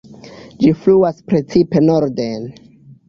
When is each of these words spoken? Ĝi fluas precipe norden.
Ĝi 0.63 0.71
fluas 0.85 1.21
precipe 1.33 1.83
norden. 1.93 2.49